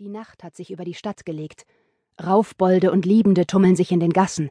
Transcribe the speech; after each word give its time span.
Die 0.00 0.08
Nacht 0.08 0.42
hat 0.42 0.56
sich 0.56 0.72
über 0.72 0.84
die 0.84 0.94
Stadt 0.94 1.24
gelegt. 1.24 1.66
Raufbolde 2.20 2.90
und 2.90 3.06
Liebende 3.06 3.46
tummeln 3.46 3.76
sich 3.76 3.92
in 3.92 4.00
den 4.00 4.12
Gassen. 4.12 4.50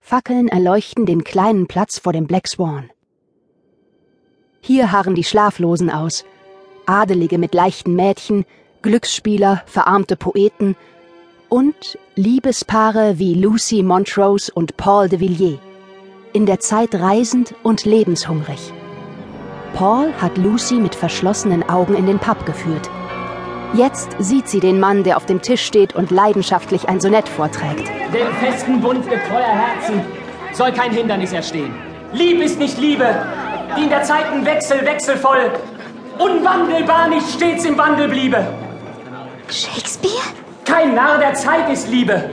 Fackeln 0.00 0.48
erleuchten 0.48 1.04
den 1.04 1.24
kleinen 1.24 1.66
Platz 1.66 1.98
vor 1.98 2.14
dem 2.14 2.26
Black 2.26 2.48
Swan. 2.48 2.88
Hier 4.62 4.90
harren 4.90 5.14
die 5.14 5.24
Schlaflosen 5.24 5.90
aus. 5.90 6.24
Adelige 6.86 7.36
mit 7.36 7.52
leichten 7.52 7.94
Mädchen, 7.94 8.46
Glücksspieler, 8.80 9.62
verarmte 9.66 10.16
Poeten 10.16 10.74
und 11.50 11.98
Liebespaare 12.14 13.18
wie 13.18 13.34
Lucy 13.34 13.82
Montrose 13.82 14.50
und 14.54 14.78
Paul 14.78 15.10
de 15.10 15.20
Villiers. 15.20 15.60
In 16.32 16.46
der 16.46 16.60
Zeit 16.60 16.94
reisend 16.94 17.54
und 17.62 17.84
lebenshungrig. 17.84 18.72
Paul 19.74 20.14
hat 20.14 20.38
Lucy 20.38 20.76
mit 20.76 20.94
verschlossenen 20.94 21.62
Augen 21.62 21.94
in 21.94 22.06
den 22.06 22.18
Pub 22.18 22.46
geführt– 22.46 22.88
Jetzt 23.74 24.10
sieht 24.18 24.48
sie 24.48 24.60
den 24.60 24.78
Mann, 24.80 25.02
der 25.02 25.16
auf 25.16 25.24
dem 25.24 25.40
Tisch 25.40 25.64
steht 25.64 25.94
und 25.94 26.10
leidenschaftlich 26.10 26.90
ein 26.90 27.00
Sonett 27.00 27.26
vorträgt. 27.26 27.88
Dem 28.12 28.26
festen 28.38 28.82
Bund 28.82 29.08
getreuer 29.08 29.46
Herzen 29.46 30.02
soll 30.52 30.72
kein 30.72 30.90
Hindernis 30.90 31.32
erstehen. 31.32 31.74
Lieb 32.12 32.42
ist 32.42 32.58
nicht 32.58 32.76
Liebe, 32.76 33.06
die 33.74 33.84
in 33.84 33.88
der 33.88 34.02
Zeiten 34.02 34.44
Wechsel 34.44 34.84
wechselvoll, 34.84 35.50
unwandelbar 36.18 37.08
nicht 37.08 37.26
stets 37.30 37.64
im 37.64 37.78
Wandel 37.78 38.08
bliebe. 38.08 38.46
Shakespeare? 39.48 40.20
Kein 40.66 40.94
Narr 40.94 41.18
der 41.18 41.32
Zeit 41.32 41.70
ist 41.70 41.88
Liebe. 41.88 42.28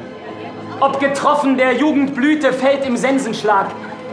Ob 0.81 0.99
getroffen 0.99 1.57
der 1.57 1.73
Jugendblüte 1.77 2.51
fällt 2.51 2.85
im 2.85 2.97
Sensenschlag. 2.97 3.67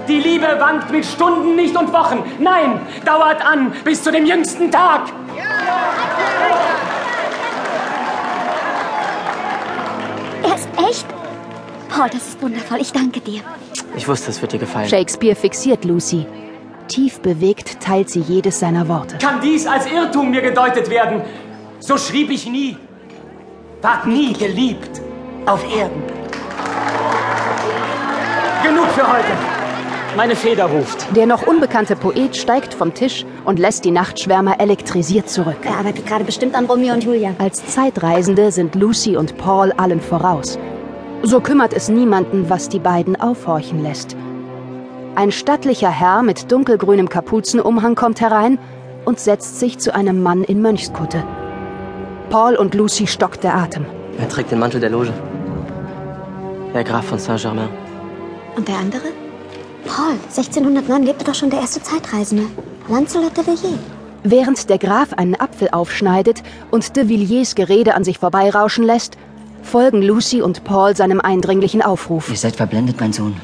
Die 0.07 0.21
Liebe 0.21 0.47
wankt 0.61 0.93
mit 0.93 1.05
Stunden 1.05 1.57
nicht 1.57 1.77
und 1.77 1.93
Wochen. 1.93 2.23
Nein, 2.39 2.81
dauert 3.05 3.45
an 3.45 3.73
bis 3.85 4.05
zu 4.05 4.13
dem 4.13 4.27
jüngsten 4.27 4.71
Tag. 4.71 5.09
Paul, 11.97 12.11
das 12.11 12.29
ist 12.29 12.43
wundervoll. 12.43 12.79
Ich 12.83 12.93
danke 12.93 13.21
dir. 13.21 13.41
Ich 13.97 14.07
wusste, 14.07 14.31
es 14.31 14.43
wird 14.43 14.53
dir 14.53 14.59
gefallen. 14.59 14.87
Shakespeare 14.87 15.35
fixiert 15.35 15.83
Lucy. 15.87 16.27
Tief 16.89 17.21
bewegt 17.21 17.81
teilt 17.81 18.11
sie 18.11 18.21
jedes 18.21 18.61
seiner 18.61 18.87
Worte. 18.87 19.17
Kann 19.17 19.41
dies 19.41 19.67
als 19.67 19.87
Irrtum 19.91 20.31
mir 20.31 20.43
gedeutet 20.43 20.91
werden? 20.91 21.23
So 21.81 21.97
schrieb 21.97 22.31
ich 22.31 22.47
nie. 22.47 22.77
Ward 23.81 24.07
nie 24.07 24.35
geliebt 24.35 25.01
auf 25.47 25.65
Erden. 25.75 26.03
Genug 28.63 28.89
für 28.89 29.11
heute. 29.11 29.33
Meine 30.19 30.37
Feder 30.37 30.67
ruft. 30.67 31.07
Der 31.17 31.25
noch 31.25 31.47
unbekannte 31.47 31.97
Poet 31.97 32.37
steigt 32.37 32.75
vom 32.75 32.93
Tisch 32.93 33.25
und 33.47 33.59
lässt 33.59 33.87
die 33.87 33.91
Nachtschwärmer 33.91 34.61
elektrisiert 34.61 35.31
zurück. 35.31 35.59
Er 35.63 35.79
arbeitet 35.79 36.07
gerade 36.07 36.25
bestimmt 36.25 36.57
an 36.57 36.67
Romeo 36.67 36.93
und 36.93 37.05
Julia. 37.05 37.35
Als 37.39 37.65
Zeitreisende 37.67 38.53
sind 38.53 38.75
Lucy 38.75 39.17
und 39.17 39.39
Paul 39.39 39.73
allen 39.73 40.03
voraus. 40.03 40.59
So 41.23 41.41
kümmert 41.41 41.73
es 41.73 41.89
niemanden, 41.89 42.49
was 42.49 42.69
die 42.69 42.79
beiden 42.79 43.21
aufhorchen 43.21 43.83
lässt. 43.83 44.17
Ein 45.15 45.33
stattlicher 45.33 45.91
Herr 45.91 46.23
mit 46.23 46.53
dunkelgrünem 46.53 47.09
Kapuzenumhang 47.09 47.95
kommt 47.95 48.21
herein 48.21 48.59
und 49.05 49.19
setzt 49.19 49.59
sich 49.59 49.79
zu 49.79 49.95
einem 49.95 50.23
Mann 50.23 50.45
in 50.45 50.61
Mönchskutte. 50.61 51.25
Paul 52.29 52.57
und 52.57 52.75
Lucy 52.75 53.07
stockt 53.07 53.45
der 53.45 53.55
Atem. 53.55 53.87
Er 54.19 54.29
trägt 54.29 54.51
den 54.51 54.59
Mantel 54.59 54.81
der 54.81 54.91
Loge. 54.91 55.13
Herr 56.73 56.85
Graf 56.85 57.07
von 57.07 57.19
Saint-Germain. 57.19 57.69
Und 58.57 58.69
der 58.69 58.77
andere? 58.77 59.09
Paul, 59.87 60.15
1609 60.29 61.03
lebte 61.05 61.25
doch 61.25 61.35
schon 61.35 61.51
der 61.51 61.61
erste 61.61 61.83
Zeitreisende. 61.83 62.45
Lancelot 62.89 63.37
de 63.37 63.47
Villiers. 63.47 63.79
Während 64.23 64.69
der 64.69 64.79
Graf 64.79 65.13
einen 65.13 65.41
Apfel 65.41 65.69
aufschneidet 65.71 66.43
und 66.71 66.97
de 66.97 67.09
Villiers 67.09 67.55
Gerede 67.55 67.95
an 67.95 68.03
sich 68.03 68.19
vorbeirauschen 68.19 68.85
lässt, 68.85 69.17
folgen 69.67 70.03
Lucy 70.03 70.41
und 70.41 70.65
Paul 70.65 70.97
seinem 70.97 71.21
eindringlichen 71.21 71.83
Aufruf. 71.83 72.31
Ihr 72.31 72.37
seid 72.37 72.57
verblendet, 72.57 72.99
mein 73.01 73.13
Sohn. 73.13 73.37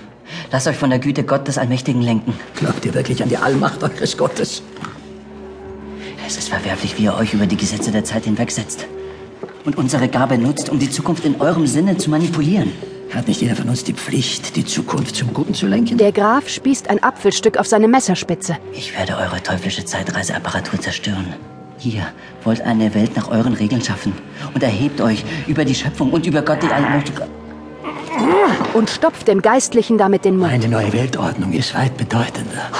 Lasst 0.50 0.66
euch 0.66 0.76
von 0.76 0.90
der 0.90 0.98
Güte 0.98 1.24
Gott 1.24 1.46
des 1.48 1.58
Allmächtigen 1.58 2.00
lenken. 2.00 2.34
Glaubt 2.56 2.84
ihr 2.86 2.94
wirklich 2.94 3.22
an 3.22 3.28
die 3.28 3.36
Allmacht 3.36 3.82
eures 3.82 4.16
Gottes? 4.16 4.62
Es 6.26 6.36
ist 6.38 6.48
verwerflich, 6.48 6.96
wie 6.98 7.04
ihr 7.04 7.14
euch 7.14 7.34
über 7.34 7.46
die 7.46 7.56
Gesetze 7.56 7.90
der 7.90 8.04
Zeit 8.04 8.24
hinwegsetzt. 8.24 8.86
Und 9.64 9.76
unsere 9.76 10.08
Gabe 10.08 10.38
nutzt, 10.38 10.70
um 10.70 10.78
die 10.78 10.90
Zukunft 10.90 11.24
in 11.24 11.40
eurem 11.40 11.66
Sinne 11.66 11.98
zu 11.98 12.08
manipulieren. 12.08 12.72
Hat 13.14 13.28
nicht 13.28 13.42
jeder 13.42 13.56
von 13.56 13.68
uns 13.68 13.84
die 13.84 13.92
Pflicht, 13.92 14.56
die 14.56 14.64
Zukunft 14.64 15.16
zum 15.16 15.34
Guten 15.34 15.52
zu 15.52 15.66
lenken? 15.66 15.98
Der 15.98 16.12
Graf 16.12 16.48
spießt 16.48 16.88
ein 16.88 17.02
Apfelstück 17.02 17.58
auf 17.58 17.66
seine 17.66 17.86
Messerspitze. 17.86 18.56
Ich 18.72 18.96
werde 18.96 19.16
eure 19.18 19.42
teuflische 19.42 19.84
Zeitreiseapparatur 19.84 20.80
zerstören. 20.80 21.34
Ihr 21.84 22.06
wollt 22.44 22.60
eine 22.60 22.94
Welt 22.94 23.16
nach 23.16 23.28
euren 23.28 23.54
Regeln 23.54 23.82
schaffen 23.82 24.12
und 24.54 24.62
erhebt 24.62 25.00
euch 25.00 25.24
über 25.46 25.64
die 25.64 25.74
Schöpfung 25.74 26.12
und 26.12 26.26
über 26.26 26.42
Gott 26.42 26.62
die 26.62 26.68
Allmächtige. 26.68 27.26
Und 28.74 28.88
stopft 28.88 29.26
dem 29.28 29.42
Geistlichen 29.42 29.98
damit 29.98 30.24
den 30.24 30.36
Mund. 30.36 30.52
Eine 30.52 30.68
neue 30.68 30.92
Weltordnung 30.92 31.52
ist 31.52 31.74
weit 31.74 31.96
bedeutender. 31.96 32.70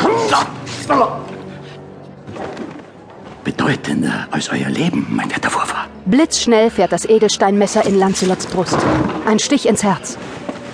Bedeutender 3.45 4.29
als 4.31 4.51
euer 4.51 4.69
Leben, 4.69 5.07
mein 5.11 5.31
werter 5.31 5.51
Vorfahr. 5.51 5.87
Blitzschnell 6.07 6.71
fährt 6.71 6.93
das 6.93 7.05
Edelsteinmesser 7.05 7.85
in 7.85 7.99
Lancelots 7.99 8.47
Brust. 8.47 8.79
Ein 9.27 9.41
Stich 9.41 9.67
ins 9.67 9.83
Herz. 9.83 10.17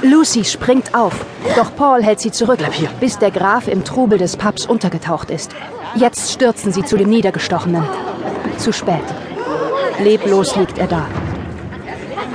Lucy 0.02 0.44
springt 0.44 0.94
auf, 0.94 1.14
doch 1.56 1.74
Paul 1.74 2.02
hält 2.02 2.20
sie 2.20 2.30
zurück, 2.30 2.60
bis 3.00 3.18
der 3.18 3.30
Graf 3.30 3.68
im 3.68 3.84
Trubel 3.84 4.18
des 4.18 4.36
Pubs 4.36 4.66
untergetaucht 4.66 5.30
ist. 5.30 5.52
Jetzt 5.96 6.32
stürzen 6.32 6.72
sie 6.72 6.84
zu 6.84 6.96
dem 6.96 7.08
Niedergestochenen. 7.08 7.82
Zu 8.56 8.72
spät. 8.72 9.04
Leblos 9.98 10.56
liegt 10.56 10.78
er 10.78 10.86
da. 10.86 11.06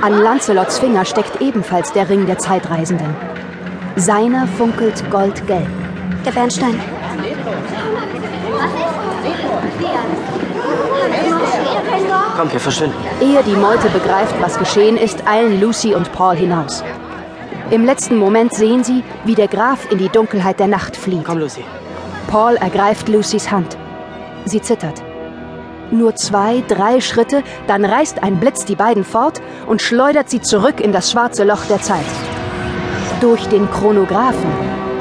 An 0.00 0.18
Lancelots 0.18 0.78
Finger 0.78 1.04
steckt 1.04 1.40
ebenfalls 1.40 1.92
der 1.92 2.08
Ring 2.08 2.26
der 2.26 2.38
Zeitreisenden. 2.38 3.14
Seiner 3.96 4.46
funkelt 4.46 5.10
goldgelb. 5.10 5.66
Der 6.26 6.32
Bernstein. 6.32 6.80
Komm, 12.36 12.52
wir 12.52 12.60
verschwinden. 12.60 12.96
Ehe 13.20 13.42
die 13.44 13.54
Meute 13.54 13.88
begreift, 13.90 14.34
was 14.40 14.58
geschehen 14.58 14.96
ist, 14.96 15.26
eilen 15.26 15.60
Lucy 15.60 15.94
und 15.94 16.12
Paul 16.12 16.34
hinaus. 16.34 16.82
Im 17.70 17.84
letzten 17.84 18.16
Moment 18.16 18.52
sehen 18.52 18.82
sie, 18.82 19.04
wie 19.24 19.34
der 19.36 19.48
Graf 19.48 19.90
in 19.90 19.98
die 19.98 20.08
Dunkelheit 20.08 20.58
der 20.58 20.66
Nacht 20.66 20.96
flieht. 20.96 21.24
Komm, 21.24 21.38
Lucy. 21.38 21.64
Paul 22.26 22.56
ergreift 22.56 23.08
Lucys 23.08 23.50
Hand. 23.50 23.76
Sie 24.44 24.60
zittert. 24.60 25.03
Nur 25.90 26.16
zwei, 26.16 26.62
drei 26.66 27.00
Schritte, 27.00 27.42
dann 27.66 27.84
reißt 27.84 28.22
ein 28.22 28.40
Blitz 28.40 28.64
die 28.64 28.76
beiden 28.76 29.04
fort 29.04 29.40
und 29.66 29.82
schleudert 29.82 30.30
sie 30.30 30.40
zurück 30.40 30.80
in 30.80 30.92
das 30.92 31.10
schwarze 31.10 31.44
Loch 31.44 31.64
der 31.66 31.80
Zeit. 31.80 32.04
Durch 33.20 33.46
den 33.46 33.70
Chronographen, 33.70 34.50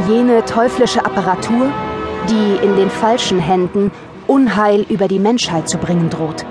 jene 0.07 0.43
teuflische 0.45 1.05
Apparatur, 1.05 1.71
die 2.29 2.65
in 2.65 2.75
den 2.75 2.89
falschen 2.89 3.39
Händen 3.39 3.91
Unheil 4.27 4.85
über 4.89 5.07
die 5.07 5.19
Menschheit 5.19 5.67
zu 5.67 5.77
bringen 5.77 6.09
droht. 6.09 6.45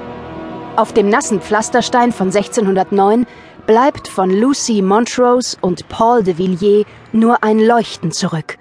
Auf 0.76 0.93
dem 0.93 1.09
nassen 1.09 1.41
Pflasterstein 1.41 2.12
von 2.12 2.28
1609 2.28 3.26
bleibt 3.66 4.09
von 4.09 4.31
Lucy 4.31 4.82
Montrose 4.82 5.56
und 5.60 5.88
Paul 5.88 6.22
de 6.22 6.38
Villiers 6.38 6.87
nur 7.12 7.44
ein 7.44 7.60
Leuchten 7.60 8.10
zurück. 8.10 8.59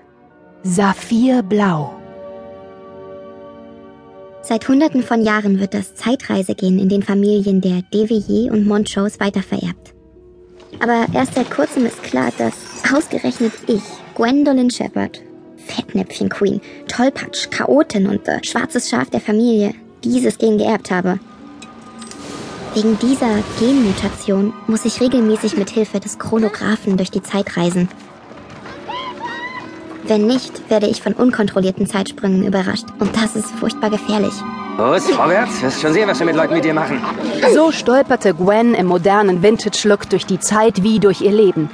Saphirblau. 0.63 2.00
Seit 4.43 4.67
Hunderten 4.67 5.03
von 5.03 5.23
Jahren 5.23 5.59
wird 5.59 5.73
das 5.73 5.93
Zeitreisegehen 5.95 6.79
in 6.79 6.89
den 6.89 7.03
Familien 7.03 7.61
der 7.61 7.83
De 7.93 8.09
Villiers 8.09 8.51
und 8.51 8.65
Montrose 8.65 9.19
weitervererbt. 9.19 9.93
Aber 10.79 11.05
erst 11.13 11.35
seit 11.35 11.51
kurzem 11.51 11.85
ist 11.85 12.01
klar, 12.01 12.31
dass 12.37 12.53
ausgerechnet 12.91 13.53
ich, 13.67 13.83
Gwendolyn 14.15 14.71
Shepard, 14.71 15.21
Fettnäpfchen 15.57 16.29
Queen, 16.29 16.59
Tollpatsch, 16.87 17.51
Chaotin 17.51 18.07
und 18.07 18.27
äh, 18.27 18.43
schwarzes 18.43 18.89
Schaf 18.89 19.09
der 19.09 19.21
Familie, 19.21 19.73
dieses 20.03 20.39
Gen 20.39 20.57
geerbt 20.57 20.89
habe. 20.89 21.19
Wegen 22.73 22.97
dieser 22.99 23.43
Genmutation 23.59 24.53
muss 24.65 24.85
ich 24.85 25.01
regelmäßig 25.01 25.57
mit 25.57 25.69
Hilfe 25.69 25.99
des 25.99 26.17
Chronographen 26.17 26.97
durch 26.97 27.11
die 27.11 27.21
Zeit 27.21 27.57
reisen. 27.57 27.89
Wenn 30.11 30.27
nicht, 30.27 30.69
werde 30.69 30.87
ich 30.87 31.01
von 31.01 31.13
unkontrollierten 31.13 31.87
Zeitsprüngen 31.87 32.45
überrascht. 32.45 32.83
Und 32.99 33.15
das 33.15 33.37
ist 33.37 33.49
furchtbar 33.49 33.89
gefährlich. 33.89 34.33
Los, 34.77 35.09
vorwärts. 35.09 35.61
Wirst 35.61 35.79
schon 35.79 35.93
sehen, 35.93 36.09
was 36.09 36.19
wir 36.19 36.25
mit 36.25 36.35
Leuten 36.35 36.53
wie 36.53 36.59
dir 36.59 36.73
machen. 36.73 37.01
So 37.53 37.71
stolperte 37.71 38.33
Gwen 38.33 38.73
im 38.73 38.87
modernen 38.87 39.41
Vintage-Look 39.41 40.09
durch 40.09 40.25
die 40.25 40.37
Zeit 40.37 40.83
wie 40.83 40.99
durch 40.99 41.21
ihr 41.21 41.31
Leben. 41.31 41.69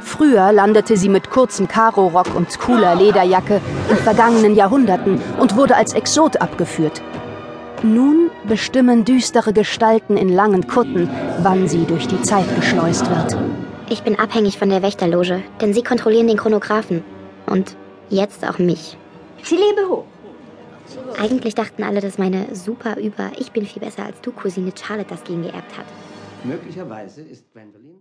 Früher 0.00 0.52
landete 0.52 0.96
sie 0.96 1.08
mit 1.08 1.30
kurzem 1.30 1.66
Karo-Rock 1.66 2.36
und 2.36 2.56
cooler 2.60 2.94
Lederjacke 2.94 3.60
in 3.90 3.96
vergangenen 3.96 4.54
Jahrhunderten 4.54 5.20
und 5.40 5.56
wurde 5.56 5.74
als 5.74 5.94
Exot 5.94 6.40
abgeführt. 6.40 7.02
Nun 7.82 8.30
bestimmen 8.46 9.04
düstere 9.04 9.52
Gestalten 9.52 10.16
in 10.16 10.28
langen 10.28 10.68
Kutten, 10.68 11.10
wann 11.42 11.66
sie 11.66 11.86
durch 11.86 12.06
die 12.06 12.22
Zeit 12.22 12.54
geschleust 12.54 13.10
wird. 13.10 13.36
Ich 13.90 14.04
bin 14.04 14.16
abhängig 14.16 14.58
von 14.58 14.70
der 14.70 14.82
Wächterloge, 14.82 15.42
denn 15.60 15.74
sie 15.74 15.82
kontrollieren 15.82 16.28
den 16.28 16.36
Chronographen. 16.36 17.02
Und 17.54 17.76
jetzt 18.10 18.44
auch 18.44 18.58
mich. 18.58 18.96
Sie 19.42 19.54
lebe 19.54 19.88
hoch. 19.88 20.04
Eigentlich 21.18 21.54
dachten 21.54 21.84
alle, 21.84 22.00
dass 22.00 22.18
meine 22.18 22.54
super 22.54 22.98
über 22.98 23.30
Ich 23.38 23.52
bin 23.52 23.64
viel 23.64 23.80
besser 23.80 24.04
als 24.04 24.20
du 24.20 24.32
Cousine 24.32 24.72
Charlotte 24.74 25.08
das 25.10 25.22
Gen 25.22 25.42
geerbt 25.42 25.78
hat. 25.78 25.86
Möglicherweise 26.42 27.22
ist 27.22 27.44
Gwendolyn 27.52 28.00